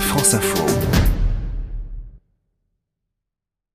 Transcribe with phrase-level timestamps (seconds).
[0.00, 0.95] France Info.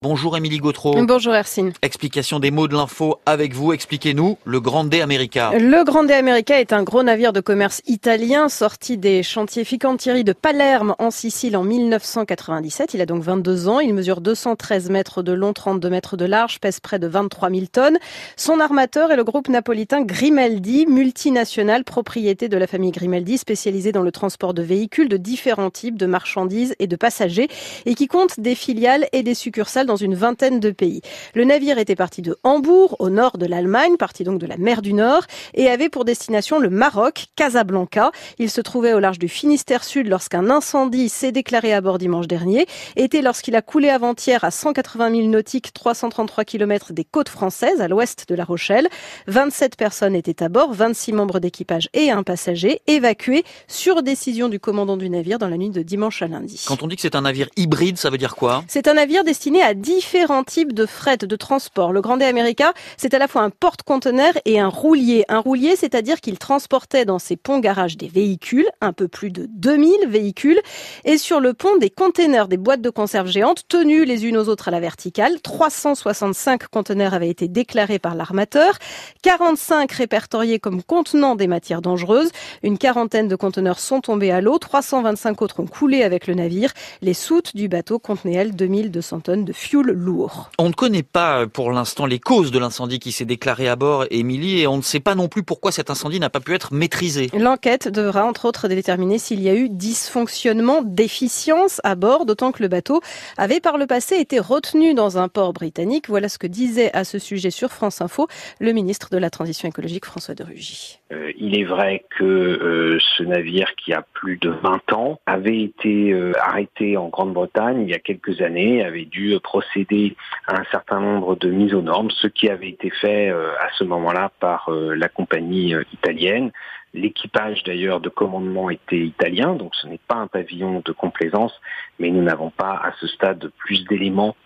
[0.00, 0.94] Bonjour Émilie Gautreau.
[1.04, 1.72] Bonjour Ercine.
[1.82, 3.72] Explication des mots de l'info avec vous.
[3.72, 5.50] Expliquez-nous le Grande America.
[5.58, 10.32] Le Grande America est un gros navire de commerce italien sorti des chantiers Fincantieri de
[10.32, 12.94] Palerme en Sicile en 1997.
[12.94, 13.80] Il a donc 22 ans.
[13.80, 17.62] Il mesure 213 mètres de long, 32 mètres de large, pèse près de 23 000
[17.66, 17.98] tonnes.
[18.36, 24.02] Son armateur est le groupe napolitain Grimaldi, multinational, propriété de la famille Grimaldi, spécialisée dans
[24.02, 27.48] le transport de véhicules de différents types de marchandises et de passagers
[27.84, 31.00] et qui compte des filiales et des succursales dans une vingtaine de pays.
[31.34, 34.82] Le navire était parti de Hambourg, au nord de l'Allemagne, parti donc de la mer
[34.82, 35.22] du Nord,
[35.54, 38.12] et avait pour destination le Maroc, Casablanca.
[38.38, 42.28] Il se trouvait au large du Finistère Sud lorsqu'un incendie s'est déclaré à bord dimanche
[42.28, 42.66] dernier.
[42.94, 47.88] Était lorsqu'il a coulé avant-hier à 180 000 nautiques, 333 km des côtes françaises, à
[47.88, 48.88] l'ouest de La Rochelle.
[49.26, 54.60] 27 personnes étaient à bord, 26 membres d'équipage et un passager, évacués sur décision du
[54.60, 56.62] commandant du navire dans la nuit de dimanche à lundi.
[56.68, 58.62] Quand on dit que c'est un navire hybride, ça veut dire quoi?
[58.68, 61.92] C'est un navire destiné à différents types de fret de transport.
[61.92, 65.24] Le Grande America, c'est à la fois un porte-conteneur et un roulier.
[65.28, 70.08] Un roulier, c'est-à-dire qu'il transportait dans ses ponts-garages des véhicules, un peu plus de 2000
[70.08, 70.60] véhicules,
[71.04, 74.48] et sur le pont des containers, des boîtes de conserve géantes tenues les unes aux
[74.48, 75.40] autres à la verticale.
[75.40, 78.78] 365 conteneurs avaient été déclarés par l'armateur,
[79.22, 82.30] 45 répertoriés comme contenant des matières dangereuses.
[82.62, 86.72] Une quarantaine de conteneurs sont tombés à l'eau, 325 autres ont coulé avec le navire.
[87.02, 90.50] Les soutes du bateau contenaient, elles, 2200 tonnes de lourd.
[90.58, 93.76] On ne connaît pas euh, pour l'instant les causes de l'incendie qui s'est déclaré à
[93.76, 96.54] bord, Émilie, et on ne sait pas non plus pourquoi cet incendie n'a pas pu
[96.54, 97.28] être maîtrisé.
[97.36, 102.62] L'enquête devra entre autres déterminer s'il y a eu dysfonctionnement, déficience à bord, d'autant que
[102.62, 103.00] le bateau
[103.36, 106.08] avait par le passé été retenu dans un port britannique.
[106.08, 108.26] Voilà ce que disait à ce sujet sur France Info
[108.60, 110.98] le ministre de la Transition écologique François de Rugy.
[111.12, 115.62] Euh, il est vrai que euh, ce navire qui a plus de 20 ans avait
[115.62, 121.00] été arrêté en Grande-Bretagne il y a quelques années, avait dû procéder à un certain
[121.00, 124.68] nombre de mises aux normes, ce qui avait été fait euh, à ce moment-là par
[124.68, 126.50] euh, la compagnie euh, italienne.
[126.94, 131.52] L'équipage d'ailleurs de commandement était italien, donc ce n'est pas un pavillon de complaisance,
[131.98, 134.36] mais nous n'avons pas à ce stade plus d'éléments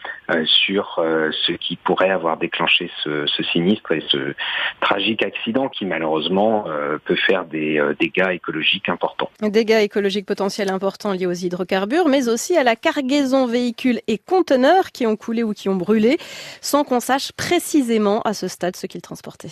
[0.45, 4.35] sur ce qui pourrait avoir déclenché ce, sinistre et ce
[4.81, 6.65] tragique accident qui malheureusement
[7.05, 9.31] peut faire des dégâts écologiques importants.
[9.41, 14.91] Dégâts écologiques potentiels importants liés aux hydrocarbures, mais aussi à la cargaison véhicules et conteneurs
[14.93, 16.19] qui ont coulé ou qui ont brûlé,
[16.61, 19.51] sans qu'on sache précisément à ce stade ce qu'ils transportaient.